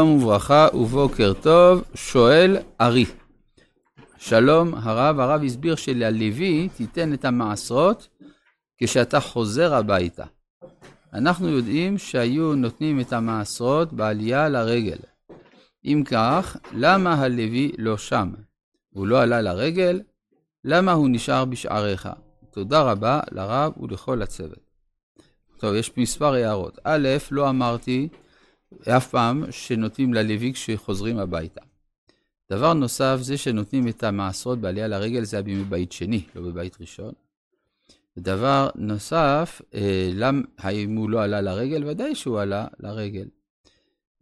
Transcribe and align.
שלום 0.00 0.16
וברכה 0.16 0.68
ובוקר 0.74 1.32
טוב, 1.42 1.84
שואל 1.94 2.56
ארי. 2.80 3.04
שלום 4.18 4.74
הרב, 4.74 5.20
הרב 5.20 5.44
הסביר 5.44 5.74
שללוי 5.74 6.68
תיתן 6.76 7.12
את 7.12 7.24
המעשרות 7.24 8.08
כשאתה 8.78 9.20
חוזר 9.20 9.74
הביתה. 9.74 10.24
אנחנו 11.12 11.48
יודעים 11.48 11.98
שהיו 11.98 12.54
נותנים 12.54 13.00
את 13.00 13.12
המעשרות 13.12 13.92
בעלייה 13.92 14.48
לרגל. 14.48 14.98
אם 15.84 16.02
כך, 16.06 16.56
למה 16.72 17.14
הלוי 17.14 17.72
לא 17.78 17.98
שם? 17.98 18.30
הוא 18.94 19.06
לא 19.06 19.22
עלה 19.22 19.40
לרגל? 19.40 20.00
למה 20.64 20.92
הוא 20.92 21.08
נשאר 21.10 21.44
בשעריך? 21.44 22.08
תודה 22.50 22.82
רבה 22.82 23.20
לרב 23.32 23.72
ולכל 23.82 24.22
הצוות. 24.22 24.70
טוב, 25.58 25.74
יש 25.74 25.92
מספר 25.96 26.34
הערות. 26.34 26.78
א', 26.84 27.08
לא 27.30 27.48
אמרתי 27.48 28.08
אף 28.88 29.08
פעם 29.08 29.44
שנותנים 29.52 30.14
ללוי 30.14 30.52
כשחוזרים 30.52 31.18
הביתה. 31.18 31.60
דבר 32.50 32.74
נוסף, 32.74 33.16
זה 33.20 33.36
שנותנים 33.36 33.88
את 33.88 34.04
המעשרות 34.04 34.58
בעלייה 34.58 34.88
לרגל, 34.88 35.24
זה 35.24 35.36
היה 35.36 35.42
בימי 35.42 35.64
בית 35.64 35.92
שני, 35.92 36.22
לא 36.34 36.42
בבית 36.42 36.76
ראשון. 36.80 37.12
דבר 38.18 38.68
נוסף, 38.74 39.62
אה, 39.74 40.10
למ, 40.14 40.42
האם 40.58 40.96
הוא 40.96 41.10
לא 41.10 41.22
עלה 41.22 41.40
לרגל? 41.40 41.84
ודאי 41.86 42.14
שהוא 42.14 42.40
עלה 42.40 42.66
לרגל. 42.80 43.28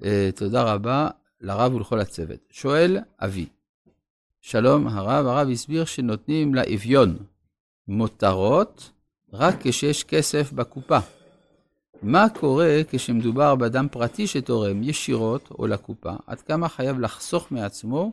אה, 0.04 0.30
תודה 0.34 0.62
רבה 0.62 1.08
לרב 1.40 1.74
ולכל 1.74 2.00
הצוות. 2.00 2.38
שואל 2.50 2.98
אבי, 3.20 3.46
שלום 4.40 4.88
הרב, 4.88 5.26
הרב 5.26 5.48
הסביר 5.48 5.84
שנותנים 5.84 6.54
לאביון 6.54 7.16
מותרות 7.88 8.90
רק 9.32 9.54
כשיש 9.60 10.04
כסף 10.04 10.52
בקופה. 10.52 10.98
מה 12.04 12.28
קורה 12.28 12.80
כשמדובר 12.88 13.54
באדם 13.54 13.86
פרטי 13.90 14.26
שתורם 14.26 14.82
ישירות 14.82 15.50
או 15.50 15.66
לקופה? 15.66 16.12
עד 16.26 16.40
כמה 16.40 16.68
חייב 16.68 17.00
לחסוך 17.00 17.52
מעצמו 17.52 18.12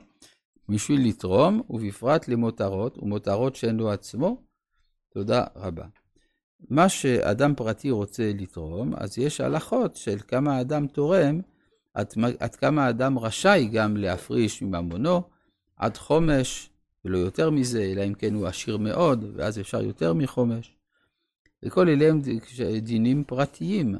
בשביל 0.69 1.07
לתרום, 1.07 1.61
ובפרט 1.69 2.27
למותרות, 2.27 2.97
ומותרות 2.97 3.55
שאין 3.55 3.77
לו 3.77 3.91
עצמו? 3.91 4.37
תודה 5.13 5.43
רבה. 5.55 5.85
מה 6.69 6.89
שאדם 6.89 7.55
פרטי 7.55 7.91
רוצה 7.91 8.31
לתרום, 8.35 8.93
אז 8.97 9.17
יש 9.17 9.41
הלכות 9.41 9.95
של 9.95 10.17
כמה 10.27 10.61
אדם 10.61 10.87
תורם, 10.87 11.41
עד, 12.39 12.55
כמה 12.55 12.89
אדם 12.89 13.19
רשאי 13.19 13.69
גם 13.73 13.97
להפריש 13.97 14.61
מממונו, 14.61 15.21
עד 15.75 15.97
חומש, 15.97 16.69
ולא 17.05 17.17
יותר 17.17 17.49
מזה, 17.49 17.81
אלא 17.83 18.03
אם 18.07 18.13
כן 18.13 18.33
הוא 18.33 18.47
עשיר 18.47 18.77
מאוד, 18.77 19.25
ואז 19.35 19.59
אפשר 19.59 19.81
יותר 19.81 20.13
מחומש. 20.13 20.80
וכל 21.65 21.89
אלה 21.89 22.09
הם 22.09 22.21
דינים 22.81 23.23
פרטיים. 23.23 23.95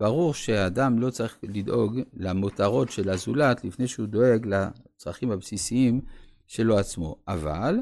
ברור 0.00 0.34
שהאדם 0.34 0.98
לא 0.98 1.10
צריך 1.10 1.38
לדאוג 1.42 2.00
למותרות 2.14 2.90
של 2.90 3.10
הזולת 3.10 3.64
לפני 3.64 3.88
שהוא 3.88 4.06
דואג 4.06 4.46
לצרכים 4.46 5.30
הבסיסיים 5.30 6.00
שלו 6.46 6.78
עצמו. 6.78 7.16
אבל 7.28 7.76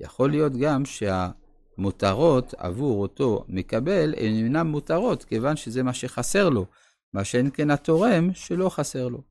יכול 0.00 0.30
להיות 0.30 0.52
גם 0.56 0.82
שהמותרות 0.84 2.54
עבור 2.58 3.02
אותו 3.02 3.44
מקבל 3.48 4.14
אינן 4.14 4.66
מותרות, 4.66 5.24
כיוון 5.24 5.56
שזה 5.56 5.82
מה 5.82 5.94
שחסר 5.94 6.48
לו, 6.48 6.66
מה 7.12 7.24
שאין 7.24 7.50
כן 7.54 7.70
התורם 7.70 8.34
שלא 8.34 8.68
חסר 8.68 9.08
לו. 9.08 9.22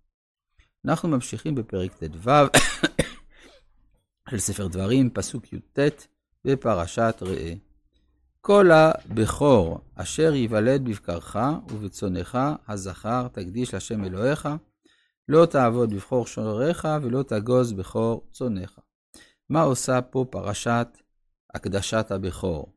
אנחנו 0.86 1.10
ממשיכים 1.10 1.56
בפרק 1.56 1.94
ט"ו 1.94 2.30
של 4.30 4.40
ספר 4.40 4.68
דברים, 4.68 5.10
פסוק 5.10 5.54
י"ט 5.54 5.80
בפרשת 6.46 7.16
ראה. 7.22 7.54
כל 8.42 8.72
הבכור 8.72 9.80
אשר 9.96 10.34
ייוולד 10.34 10.86
בבקרך 10.86 11.38
ובצונך 11.70 12.38
הזכר 12.68 13.28
תקדיש 13.28 13.74
לשם 13.74 14.04
אלוהיך, 14.04 14.50
לא 15.28 15.46
תעבוד 15.46 15.94
בבכור 15.94 16.26
שוריך 16.28 16.88
ולא 17.02 17.24
תגוז 17.24 17.74
בכור 17.74 18.28
צונך. 18.32 18.80
מה 19.50 19.62
עושה 19.62 20.02
פה 20.02 20.26
פרשת 20.30 20.88
הקדשת 21.54 22.12
הבכור? 22.12 22.74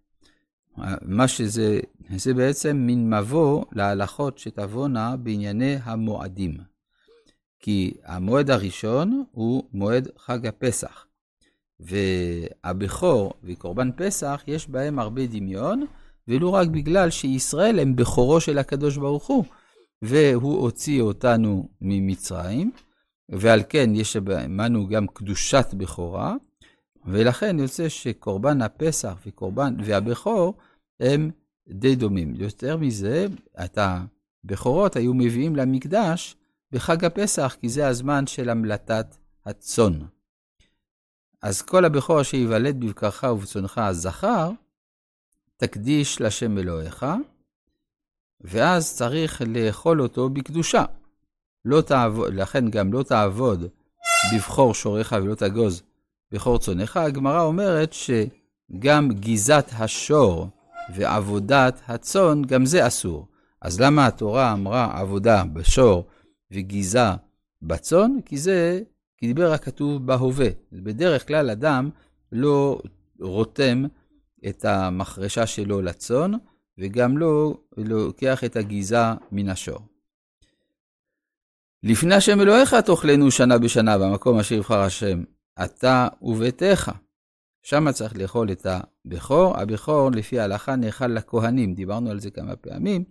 מה 1.03 1.29
שזה, 1.29 1.81
זה 2.17 2.35
בעצם 2.35 2.77
מין 2.77 3.15
מבוא 3.15 3.65
להלכות 3.73 4.39
שתבואנה 4.39 5.17
בענייני 5.17 5.77
המועדים. 5.83 6.57
כי 7.61 7.95
המועד 8.05 8.51
הראשון 8.51 9.25
הוא 9.31 9.69
מועד 9.73 10.09
חג 10.19 10.47
הפסח. 10.47 11.07
והבכור 11.81 13.33
וקורבן 13.45 13.91
פסח, 13.97 14.43
יש 14.47 14.69
בהם 14.69 14.99
הרבה 14.99 15.27
דמיון, 15.27 15.87
ולו 16.29 16.53
רק 16.53 16.69
בגלל 16.69 17.11
שישראל 17.11 17.79
הם 17.79 17.97
בכורו 17.97 18.41
של 18.41 18.59
הקדוש 18.59 18.97
ברוך 18.97 19.27
הוא, 19.27 19.45
והוא 20.03 20.61
הוציא 20.61 21.03
אותנו 21.03 21.69
ממצרים, 21.81 22.71
ועל 23.29 23.63
כן 23.69 23.91
יש 23.95 24.17
עמנו 24.17 24.87
גם 24.87 25.07
קדושת 25.07 25.67
בכורה, 25.75 26.35
ולכן 27.07 27.59
יוצא 27.59 27.89
שקורבן 27.89 28.63
הפסח 28.63 29.15
וקורבן 29.27 29.77
והבכור 29.85 30.55
הם 31.01 31.31
די 31.69 31.97
דומים. 31.97 32.35
יותר 32.35 32.77
מזה, 32.77 33.27
את 33.65 33.79
הבכורות 33.79 34.97
היו 34.97 35.15
מביאים 35.15 35.57
למקדש 35.57 36.37
בחג 36.73 37.05
הפסח, 37.05 37.57
כי 37.61 37.69
זה 37.69 37.89
הזמן 37.89 38.27
של 38.27 38.49
המלטת 38.49 39.17
הצאן. 39.47 39.99
אז 41.45 41.63
כל 41.63 41.85
הבכור 41.85 42.23
שייוולד 42.23 42.81
בבקרך 42.81 43.23
ובצונך 43.23 43.79
הזכר, 43.79 44.51
תקדיש 45.57 46.21
לשם 46.21 46.59
אלוהיך, 46.59 47.07
ואז 48.41 48.97
צריך 48.97 49.43
לאכול 49.47 50.03
אותו 50.03 50.29
בקדושה. 50.29 50.85
לא 51.65 51.81
תעבוד, 51.81 52.35
לכן 52.35 52.71
גם 52.71 52.93
לא 52.93 53.03
תעבוד 53.03 53.65
בבחור 54.35 54.75
שוריך 54.75 55.15
ולא 55.23 55.35
תגוז 55.35 55.83
בכור 56.33 56.59
צונך. 56.59 56.97
הגמרא 56.97 57.43
אומרת 57.43 57.93
שגם 57.93 59.13
גיזת 59.13 59.71
השור 59.73 60.49
ועבודת 60.95 61.81
הצאן, 61.87 62.43
גם 62.43 62.67
זה 62.67 62.87
אסור. 62.87 63.29
אז 63.61 63.81
למה 63.81 64.07
התורה 64.07 64.53
אמרה 64.53 65.01
עבודה 65.01 65.45
בשור 65.53 66.05
וגיזה 66.51 67.09
בצאן? 67.63 68.11
כי 68.27 68.39
זה 68.39 68.81
כי 69.17 69.27
דיבר 69.27 69.53
הכתוב 69.53 70.07
בהווה. 70.07 70.49
בדרך 70.73 71.29
כלל 71.29 71.51
אדם 71.51 71.91
לא 72.33 72.81
רותם 73.21 73.85
את 74.49 74.65
המחרשה 74.65 75.47
שלו 75.47 75.83
לצאן, 75.83 76.33
וגם 76.79 77.19
לא 77.19 77.59
לוקח 77.77 78.45
את 78.45 78.57
הגיזה 78.57 79.05
מן 79.33 79.49
השור. 79.49 79.81
לפני 81.83 82.15
השם 82.15 82.41
אלוהיך 82.41 82.75
תאכלנו 82.75 83.31
שנה 83.31 83.59
בשנה 83.59 83.99
במקום 83.99 84.39
אשר 84.39 84.55
יבחר 84.55 84.81
השם, 84.81 85.23
אתה 85.65 86.09
וביתך. 86.23 86.93
שם 87.63 87.93
צריך 87.93 88.17
לאכול 88.17 88.53
את 88.53 88.67
הבכור. 88.67 89.59
הבכור 89.59 90.11
לפי 90.11 90.41
ההלכה 90.41 90.77
נאכל 90.77 91.07
לכהנים, 91.07 91.75
דיברנו 91.75 92.11
על 92.11 92.21
זה 92.21 92.31
כמה 92.31 92.57
פעמים, 92.57 93.05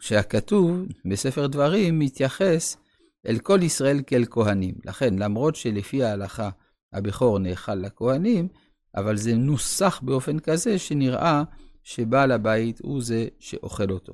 שהכתוב 0.00 0.86
בספר 1.04 1.46
דברים 1.46 1.98
מתייחס 1.98 2.76
אל 3.26 3.38
כל 3.38 3.58
ישראל 3.62 4.02
כאל 4.06 4.24
כהנים. 4.30 4.74
לכן, 4.84 5.18
למרות 5.18 5.56
שלפי 5.56 6.04
ההלכה 6.04 6.50
הבכור 6.92 7.38
נאכל 7.38 7.74
לכהנים, 7.74 8.48
אבל 8.96 9.16
זה 9.16 9.34
נוסח 9.34 10.00
באופן 10.02 10.38
כזה 10.38 10.78
שנראה 10.78 11.42
שבעל 11.82 12.32
הבית 12.32 12.80
הוא 12.80 13.02
זה 13.02 13.26
שאוכל 13.38 13.90
אותו. 13.90 14.12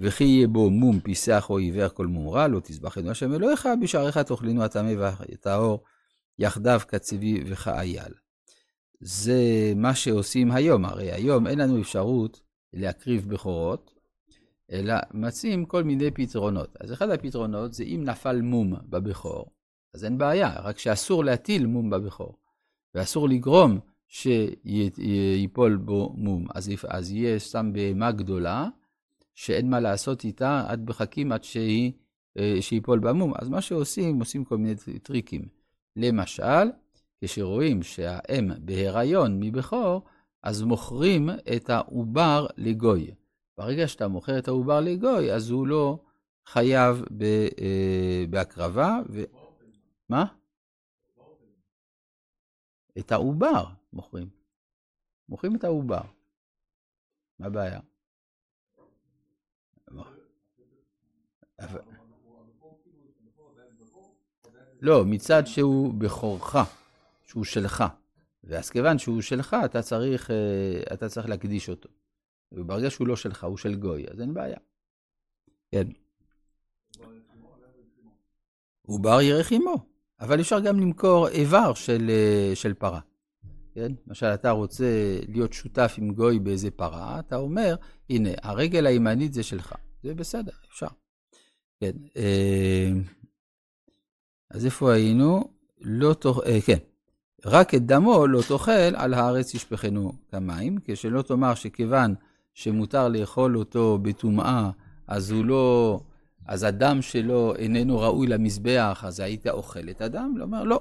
וכי 0.00 0.24
יהיה 0.24 0.48
בו 0.48 0.70
מום 0.70 1.00
פיסח 1.00 1.46
או 1.50 1.58
עיוור 1.58 1.88
כל 1.88 2.06
מום 2.06 2.28
רע, 2.28 2.48
לא 2.48 2.60
תזבחנו 2.64 3.10
השם 3.10 3.34
אלוהיך, 3.34 3.68
בשעריך 3.82 4.18
תאכלינו 4.18 4.62
הטמא 4.62 4.92
והטהור, 4.98 5.84
יחדיו 6.38 6.80
כצבי 6.88 7.44
וכאייל. 7.46 8.12
זה 9.00 9.72
מה 9.76 9.94
שעושים 9.94 10.50
היום, 10.52 10.84
הרי 10.84 11.12
היום 11.12 11.46
אין 11.46 11.58
לנו 11.58 11.80
אפשרות 11.80 12.40
להקריב 12.72 13.28
בכורות, 13.28 13.99
אלא 14.72 14.94
מציעים 15.14 15.64
כל 15.64 15.84
מיני 15.84 16.10
פתרונות. 16.10 16.76
אז 16.80 16.92
אחד 16.92 17.10
הפתרונות 17.10 17.72
זה 17.72 17.84
אם 17.84 18.02
נפל 18.04 18.40
מום 18.40 18.74
בבכור, 18.88 19.50
אז 19.94 20.04
אין 20.04 20.18
בעיה, 20.18 20.60
רק 20.60 20.78
שאסור 20.78 21.24
להטיל 21.24 21.66
מום 21.66 21.90
בבכור, 21.90 22.36
ואסור 22.94 23.28
לגרום 23.28 23.78
שיפול 24.08 25.76
בו 25.76 26.14
מום. 26.16 26.46
אז, 26.54 26.70
אז 26.88 27.12
יהיה 27.12 27.38
סתם 27.38 27.72
בהמה 27.72 28.12
גדולה, 28.12 28.68
שאין 29.34 29.70
מה 29.70 29.80
לעשות 29.80 30.24
איתה, 30.24 30.64
עד 30.68 30.90
מחכים 30.90 31.32
עד 31.32 31.44
שהיא, 31.44 31.92
אה, 32.38 32.56
שיפול 32.60 32.98
במום. 32.98 33.32
אז 33.38 33.48
מה 33.48 33.60
שעושים, 33.60 34.18
עושים 34.18 34.44
כל 34.44 34.58
מיני 34.58 34.74
טריקים. 35.02 35.42
למשל, 35.96 36.70
כשרואים 37.24 37.82
שהאם 37.82 38.50
בהיריון 38.58 39.40
מבכור, 39.40 40.02
אז 40.42 40.62
מוכרים 40.62 41.30
את 41.56 41.70
העובר 41.70 42.46
לגוי. 42.56 43.10
ברגע 43.58 43.88
שאתה 43.88 44.08
מוכר 44.08 44.38
את 44.38 44.48
העובר 44.48 44.80
לגוי, 44.80 45.32
אז 45.32 45.50
הוא 45.50 45.66
לא 45.66 45.98
חייב 46.46 47.04
ב, 47.18 47.22
אה, 47.60 48.24
בהקרבה. 48.30 48.98
ו... 49.12 49.22
מה? 50.08 50.24
את 52.98 53.12
העובר 53.12 53.64
מוכרים. 53.92 54.28
מוכרים 55.28 55.56
את 55.56 55.64
העובר. 55.64 56.02
מה 57.38 57.46
הבעיה? 57.46 57.80
לא, 64.80 65.04
מצד 65.04 65.42
שהוא 65.46 65.94
בכורך, 65.94 66.56
שהוא 67.22 67.44
שלך. 67.44 67.84
ואז 68.44 68.70
כיוון 68.70 68.98
שהוא 68.98 69.22
שלך, 69.22 69.56
אתה 69.64 69.82
צריך, 69.82 70.30
אה, 70.30 70.94
אתה 70.94 71.08
צריך 71.08 71.28
להקדיש 71.28 71.68
אותו. 71.68 71.88
וברגע 72.52 72.90
שהוא 72.90 73.06
לא 73.06 73.16
שלך, 73.16 73.44
הוא 73.44 73.56
של 73.56 73.74
גוי, 73.74 74.06
אז 74.10 74.20
אין 74.20 74.34
בעיה. 74.34 74.58
כן. 75.70 75.88
הוא 78.82 79.00
בר 79.00 79.20
ירך 79.20 79.52
עמו, 79.52 79.86
אבל 80.20 80.40
אפשר 80.40 80.60
גם 80.60 80.80
למכור 80.80 81.28
איבר 81.28 81.74
של, 81.74 82.10
אה, 82.10 82.52
של 82.54 82.74
פרה. 82.74 83.00
כן? 83.74 83.92
למשל, 84.06 84.26
אתה 84.26 84.50
רוצה 84.50 85.18
להיות 85.28 85.52
שותף 85.52 85.94
עם 85.98 86.14
גוי 86.14 86.38
באיזה 86.38 86.70
פרה, 86.70 87.18
אתה 87.18 87.36
אומר, 87.36 87.76
הנה, 88.10 88.30
הרגל 88.42 88.86
הימנית 88.86 89.34
זה 89.34 89.42
שלך. 89.42 89.74
זה 90.02 90.14
בסדר, 90.14 90.52
אפשר. 90.72 90.86
כן. 91.80 91.92
אה, 92.16 92.90
אז 94.50 94.64
איפה 94.64 94.92
היינו? 94.92 95.44
לא 95.80 96.14
תוך... 96.14 96.40
אה, 96.46 96.60
כן. 96.60 96.78
רק 97.44 97.74
את 97.74 97.86
דמו 97.86 98.26
לא 98.26 98.42
תאכל, 98.48 98.94
על 98.96 99.14
הארץ 99.14 99.54
ישפכנו 99.54 100.12
כמים, 100.30 100.78
כשלא 100.84 101.22
תאמר 101.22 101.54
שכיוון 101.54 102.14
שמותר 102.60 103.08
לאכול 103.08 103.56
אותו 103.56 103.98
בטומאה, 104.02 104.70
אז 105.06 105.30
הוא 105.30 105.44
לא... 105.44 106.00
אז 106.46 106.62
הדם 106.62 107.02
שלו 107.02 107.56
איננו 107.56 107.98
ראוי 107.98 108.26
למזבח, 108.26 109.04
אז 109.06 109.20
היית 109.20 109.46
אוכל 109.46 109.90
את 109.90 110.00
הדם? 110.00 110.34
לא 110.36 110.44
אומר, 110.44 110.64
לא. 110.64 110.80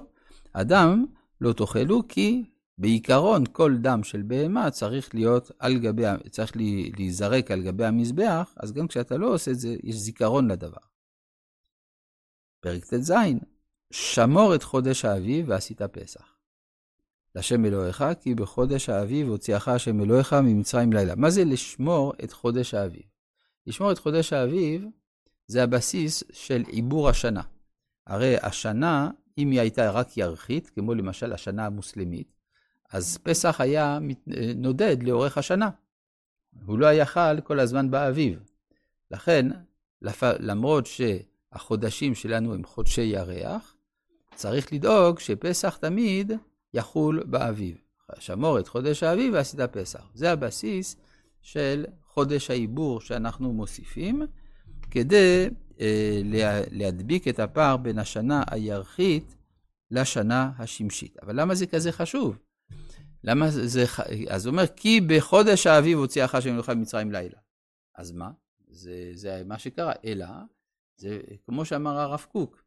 הדם 0.56 1.06
לא 1.42 1.54
תאכלו, 1.54 2.02
כי 2.08 2.44
בעיקרון 2.78 3.44
כל 3.52 3.78
דם 3.78 4.04
של 4.04 4.22
בהמה 4.22 4.72
צריך 4.72 5.16
להיות 5.16 5.52
על 5.60 5.80
גבי, 5.80 6.04
צריך 6.30 6.52
להיזרק 6.98 7.52
על 7.52 7.62
גבי 7.62 7.86
המזבח, 7.86 8.54
אז 8.58 8.74
גם 8.74 8.88
כשאתה 8.88 9.18
לא 9.18 9.34
עושה 9.34 9.52
את 9.52 9.60
זה, 9.60 9.76
יש 9.84 9.96
זיכרון 9.96 10.52
לדבר. 10.52 10.82
פרק 12.60 12.86
ט"ז, 12.86 13.14
שמור 13.92 14.56
את 14.56 14.64
חודש 14.64 15.06
האביב 15.06 15.46
ועשית 15.50 15.82
פסח. 15.82 16.39
להשם 17.36 17.66
אלוהיך, 17.66 18.04
כי 18.22 18.36
בחודש 18.36 18.90
האביב 18.90 19.30
הוציאך 19.30 19.68
השם 19.68 20.02
אלוהיך 20.02 20.34
ממצרים 20.34 20.94
לילה. 20.94 21.16
מה 21.16 21.30
זה 21.30 21.44
לשמור 21.46 22.14
את 22.24 22.32
חודש 22.32 22.74
האביב? 22.74 23.04
לשמור 23.68 23.92
את 23.92 24.00
חודש 24.00 24.34
האביב 24.34 24.86
זה 25.48 25.64
הבסיס 25.64 26.24
של 26.32 26.64
עיבור 26.68 27.10
השנה. 27.10 27.42
הרי 28.08 28.36
השנה, 28.42 29.10
אם 29.38 29.52
היא 29.52 29.60
הייתה 29.60 29.92
רק 29.92 30.18
ירחית, 30.18 30.70
כמו 30.70 30.94
למשל 30.94 31.34
השנה 31.34 31.66
המוסלמית, 31.66 32.34
אז 32.92 33.18
פסח 33.24 33.62
היה 33.62 34.00
נודד 34.56 35.04
לאורך 35.04 35.38
השנה. 35.38 35.70
הוא 36.66 36.80
לא 36.80 36.86
היה 36.86 37.06
חל 37.06 37.40
כל 37.44 37.60
הזמן 37.60 37.92
באביב. 37.92 38.40
לכן, 39.12 39.46
למרות 40.22 40.86
שהחודשים 40.86 42.16
שלנו 42.16 42.54
הם 42.54 42.64
חודשי 42.64 43.02
ירח, 43.02 43.76
צריך 44.36 44.74
לדאוג 44.74 45.20
שפסח 45.20 45.78
תמיד 45.78 46.32
יחול 46.74 47.24
באביב. 47.24 47.78
שמור 48.20 48.60
את 48.60 48.68
חודש 48.68 49.04
האביב 49.04 49.34
ועשית 49.34 49.60
פסח. 49.60 50.12
זה 50.14 50.32
הבסיס 50.32 50.96
של 51.42 51.86
חודש 52.04 52.50
העיבור 52.50 53.02
שאנחנו 53.02 53.54
מוסיפים, 53.54 54.22
כדי 54.92 55.50
אה, 55.80 56.22
להדביק 56.72 57.28
את 57.28 57.40
הפער 57.40 57.78
בין 57.78 58.00
השנה 58.00 58.44
הירחית 58.52 59.36
לשנה 59.92 60.52
השמשית. 60.58 61.18
אבל 61.24 61.42
למה 61.42 61.56
זה 61.56 61.68
כזה 61.68 61.92
חשוב? 61.92 62.38
למה 63.24 63.52
זה, 63.52 63.86
אז 64.30 64.46
הוא 64.46 64.52
אומר, 64.52 64.68
כי 64.68 65.02
בחודש 65.02 65.68
האביב 65.68 65.98
הוציא 65.98 66.26
אחר 66.26 66.40
שם 66.40 66.54
מלוכה 66.54 66.74
ממצרים 66.76 67.12
לילה. 67.12 67.38
אז 67.96 68.12
מה? 68.12 68.32
זה, 68.68 69.12
זה 69.14 69.44
מה 69.46 69.60
שקרה, 69.60 69.94
אלא, 70.06 70.28
זה 70.98 71.20
כמו 71.46 71.66
שאמר 71.66 72.00
הרב 72.00 72.26
קוק, 72.32 72.64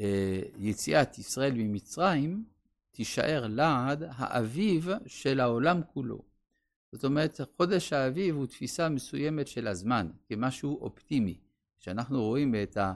אה, 0.00 0.40
יציאת 0.58 1.18
ישראל 1.18 1.52
ממצרים 1.54 2.44
תישאר 2.92 3.46
לעד 3.46 4.02
האביב 4.08 4.88
של 5.06 5.40
העולם 5.40 5.80
כולו. 5.92 6.22
זאת 6.92 7.04
אומרת, 7.04 7.40
חודש 7.56 7.92
האביב 7.92 8.34
הוא 8.34 8.46
תפיסה 8.46 8.88
מסוימת 8.88 9.48
של 9.48 9.68
הזמן, 9.68 10.10
כמשהו 10.28 10.78
אופטימי. 10.80 11.38
כשאנחנו 11.80 12.22
רואים 12.22 12.54
את, 12.62 12.76
ה, 12.76 12.94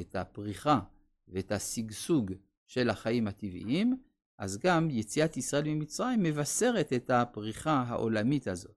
את 0.00 0.16
הפריחה 0.16 0.80
ואת 1.28 1.52
השגשוג 1.52 2.32
של 2.66 2.90
החיים 2.90 3.28
הטבעיים, 3.28 4.02
אז 4.38 4.58
גם 4.58 4.90
יציאת 4.90 5.36
ישראל 5.36 5.64
ממצרים 5.66 6.22
מבשרת 6.22 6.92
את 6.92 7.10
הפריחה 7.10 7.84
העולמית 7.88 8.48
הזאת. 8.48 8.76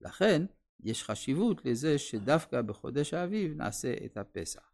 לכן, 0.00 0.42
יש 0.82 1.02
חשיבות 1.04 1.64
לזה 1.64 1.98
שדווקא 1.98 2.62
בחודש 2.62 3.14
האביב 3.14 3.56
נעשה 3.56 3.94
את 4.04 4.16
הפסח. 4.16 4.72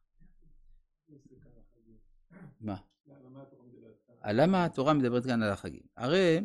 מה? 2.61 2.77
למה 4.33 4.65
התורה 4.65 4.95
מדברת 4.95 5.27
כאן 5.27 5.43
על 5.43 5.53
החגים? 5.53 5.83
הרי 5.97 6.41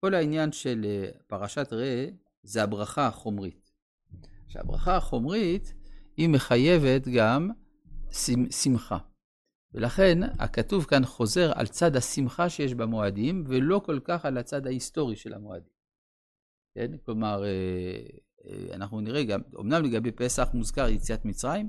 כל 0.00 0.14
העניין 0.14 0.52
של 0.52 0.84
אה, 0.84 1.10
פרשת 1.26 1.72
ראה 1.72 2.08
זה 2.42 2.62
הברכה 2.62 3.06
החומרית. 3.06 3.70
שהברכה 4.48 4.96
החומרית 4.96 5.74
היא 6.16 6.28
מחייבת 6.28 7.08
גם 7.08 7.50
שמחה. 8.50 8.98
ולכן 9.74 10.18
הכתוב 10.38 10.84
כאן 10.84 11.04
חוזר 11.04 11.52
על 11.54 11.66
צד 11.66 11.96
השמחה 11.96 12.48
שיש 12.48 12.74
במועדים, 12.74 13.44
ולא 13.46 13.80
כל 13.84 14.00
כך 14.04 14.24
על 14.24 14.38
הצד 14.38 14.66
ההיסטורי 14.66 15.16
של 15.16 15.34
המועדים. 15.34 15.72
כן? 16.74 16.90
כלומר, 17.04 17.44
אה, 17.44 18.02
אה, 18.44 18.74
אנחנו 18.74 19.00
נראה 19.00 19.24
גם, 19.24 19.40
אמנם 19.60 19.84
לגבי 19.84 20.12
פסח 20.12 20.48
מוזכר 20.54 20.88
יציאת 20.88 21.24
מצרים, 21.24 21.68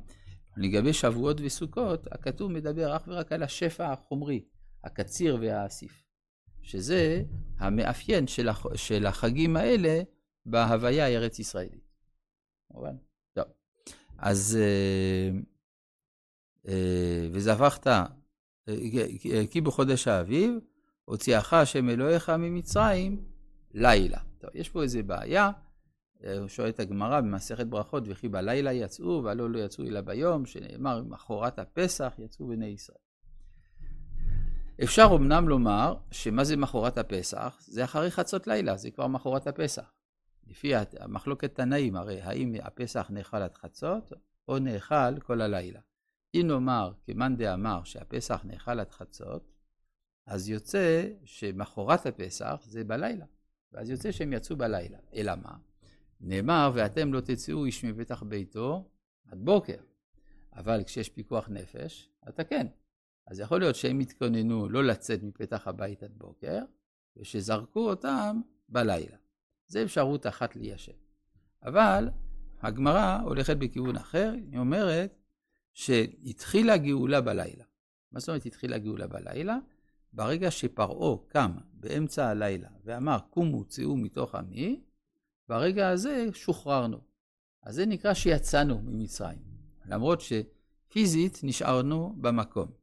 לגבי 0.58 0.94
שבועות 0.94 1.38
וסוכות, 1.42 2.08
הכתוב 2.12 2.52
מדבר 2.52 2.96
אך 2.96 3.04
ורק 3.08 3.32
על 3.32 3.44
השפע 3.44 3.92
החומרי, 3.92 4.46
הקציר 4.84 5.38
והאסיף, 5.42 6.04
שזה 6.62 7.24
המאפיין 7.58 8.28
של 8.76 9.06
החגים 9.06 9.58
האלה 9.58 10.02
בהוויה 10.46 11.06
הארץ 11.06 11.40
ישראלית. 11.40 11.92
טוב. 13.34 13.46
אז 14.18 14.58
אה, 14.62 15.40
אה, 16.68 17.28
וזבחת, 17.32 17.88
אה, 17.88 18.06
כי 19.52 19.62
בחודש 19.62 20.08
האביב, 20.08 20.54
הוציאך 21.06 21.54
השם 21.54 21.90
אלוהיך 21.90 22.30
ממצרים 22.30 23.24
לילה. 23.74 24.20
טוב, 24.38 24.50
יש 24.54 24.70
פה 24.70 24.84
איזה 24.84 25.04
בעיה, 25.04 25.52
שואלת 26.48 26.80
הגמרא 26.80 27.22
במסכת 27.22 27.68
ברכות, 27.68 28.04
וכי 28.08 28.30
בלילה 28.30 28.74
יצאו, 28.74 29.24
והלא 29.24 29.50
לא 29.50 29.60
יצאו 29.60 29.84
אלא 29.84 30.02
ביום, 30.02 30.46
שנאמר, 30.46 31.04
מחרת 31.04 31.60
הפסח 31.60 32.14
יצאו 32.18 32.48
בני 32.48 32.66
ישראל. 32.66 32.98
אפשר 34.84 35.10
אמנם 35.16 35.50
לומר 35.50 35.96
שמה 36.12 36.44
זה 36.44 36.58
מחרת 36.58 36.98
הפסח? 36.98 37.58
זה 37.68 37.84
אחרי 37.84 38.12
חצות 38.12 38.48
לילה, 38.48 38.78
זה 38.78 38.92
כבר 38.92 39.08
מחרת 39.08 39.48
הפסח. 39.48 39.94
לפי 40.48 40.74
המחלוקת 41.00 41.56
תנאים, 41.56 41.96
הרי 41.96 42.22
האם 42.22 42.56
הפסח 42.64 43.08
נאכל 43.10 43.38
עד 43.38 43.56
חצות, 43.58 44.14
או 44.48 44.60
נאכל 44.60 45.20
כל 45.20 45.42
הלילה. 45.42 45.80
אם 46.36 46.44
נאמר, 46.48 46.92
כמאן 47.06 47.36
דאמר, 47.36 47.84
שהפסח 47.84 48.42
נאכל 48.44 48.80
עד 48.80 48.92
חצות, 48.92 49.52
אז 50.26 50.50
יוצא 50.50 51.08
שמחרת 51.24 52.06
הפסח 52.06 52.62
זה 52.66 52.84
בלילה. 52.84 53.26
ואז 53.72 53.90
יוצא 53.90 54.12
שהם 54.12 54.34
יצאו 54.34 54.56
בלילה. 54.56 54.98
אלא 55.16 55.34
מה? 55.36 55.56
נאמר, 56.22 56.72
ואתם 56.74 57.14
לא 57.14 57.22
תצאו 57.22 57.66
איש 57.66 57.86
מפתח 57.86 58.24
ביתו 58.24 58.90
עד 59.32 59.40
בוקר. 59.42 59.78
אבל 60.56 60.84
כשיש 60.84 61.10
פיקוח 61.10 61.50
נפש, 61.50 62.10
אתה 62.30 62.44
כן. 62.44 62.68
אז 63.28 63.40
יכול 63.40 63.60
להיות 63.60 63.76
שהם 63.76 64.00
התכוננו 64.00 64.70
לא 64.70 64.84
לצאת 64.84 65.24
מפתח 65.24 65.68
הבית 65.68 66.04
עד 66.04 66.12
בוקר, 66.18 66.60
ושזרקו 67.18 67.90
אותם 67.90 68.42
בלילה. 68.70 69.18
זו 69.68 69.84
אפשרות 69.84 70.28
אחת 70.28 70.56
ליישב. 70.56 70.92
אבל 71.64 72.10
הגמרא 72.62 73.20
הולכת 73.24 73.58
בכיוון 73.58 73.96
אחר, 73.96 74.34
היא 74.52 74.60
אומרת 74.60 75.18
שהתחילה 75.74 76.78
גאולה 76.78 77.22
בלילה. 77.22 77.64
מה 78.12 78.20
זאת 78.20 78.30
אומרת 78.30 78.46
התחילה 78.46 78.78
גאולה 78.78 79.08
בלילה? 79.08 79.58
ברגע 80.14 80.52
שפרעה 80.52 81.18
קם 81.28 81.52
באמצע 81.74 82.28
הלילה 82.28 82.70
ואמר, 82.84 83.18
קומו, 83.30 83.66
צאו 83.66 83.98
מתוך 83.98 84.36
עמי, 84.36 84.82
ברגע 85.50 85.90
הזה 85.90 86.28
שוחררנו. 86.34 86.98
אז 87.64 87.76
זה 87.76 87.86
נקרא 87.86 88.14
שיצאנו 88.14 88.82
ממצרים, 88.82 89.42
למרות 89.86 90.22
שפיזית 90.22 91.40
נשארנו 91.44 92.16
במקום. 92.22 92.81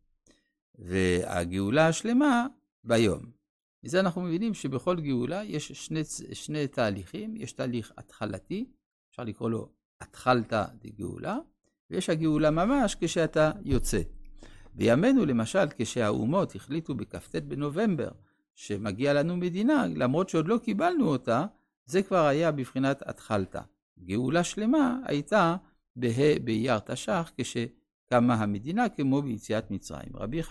והגאולה 0.78 1.88
השלמה 1.88 2.47
ביום. 2.85 3.23
מזה 3.85 4.00
אנחנו 4.00 4.23
מבינים 4.23 4.54
שבכל 4.54 5.00
גאולה 5.00 5.44
יש 5.44 5.73
שני, 5.73 6.00
שני 6.32 6.66
תהליכים, 6.66 7.37
יש 7.37 7.52
תהליך 7.52 7.92
התחלתי, 7.99 8.70
אפשר 9.11 9.25
לקרוא 9.25 9.50
לו 9.50 9.68
התחלתא 10.00 10.64
דגאולה, 10.82 11.38
ויש 11.90 12.11
הגאולה 12.11 12.50
ממש 12.50 12.97
כשאתה 13.00 13.50
יוצא. 13.64 14.00
בימינו 14.75 15.26
למשל, 15.26 15.64
כשהאומות 15.78 16.54
החליטו 16.54 16.94
בכ"ט 16.94 17.37
בנובמבר 17.37 18.08
שמגיע 18.54 19.12
לנו 19.12 19.37
מדינה, 19.37 19.87
למרות 19.87 20.28
שעוד 20.28 20.49
לא 20.49 20.58
קיבלנו 20.58 21.06
אותה, 21.08 21.47
זה 21.87 22.02
כבר 22.02 22.26
היה 22.26 22.52
בבחינת 22.52 23.02
התחלתא. 23.06 23.61
גאולה 24.04 24.44
שלמה 24.44 24.99
הייתה 25.04 25.56
בה' 25.97 26.38
באייר 26.44 26.78
תש"ח, 26.78 27.30
כשקמה 27.37 28.35
המדינה 28.35 28.88
כמו 28.88 29.23
ביציאת 29.23 29.70
מצרים. 29.70 30.11
רבי 30.14 30.40